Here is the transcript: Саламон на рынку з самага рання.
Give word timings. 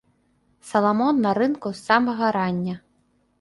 Саламон 0.69 1.19
на 1.25 1.31
рынку 1.39 1.69
з 1.81 1.81
самага 1.87 2.31
рання. 2.39 2.75